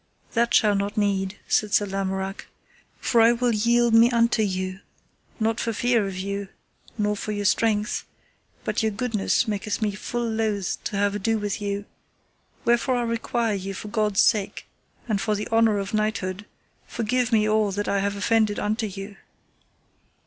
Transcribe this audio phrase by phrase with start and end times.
[0.33, 2.47] That shall not need, said Sir Lamorak,
[2.99, 4.79] for I will yield me unto you,
[5.39, 6.47] not for fear of you,
[6.97, 8.03] nor for your strength,
[8.63, 11.85] but your goodness maketh me full loath to have ado with you;
[12.65, 14.65] wherefore I require you for God's sake,
[15.07, 16.47] and for the honour of knighthood,
[16.87, 19.17] forgive me all that I have offended unto you.